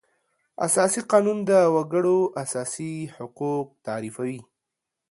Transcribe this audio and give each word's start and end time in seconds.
اساسي 0.67 1.01
قانون 1.11 1.37
د 1.49 1.51
وکړو 1.75 2.17
اساسي 2.43 2.93
حقوق 3.15 3.67
تعریفوي. 3.87 4.39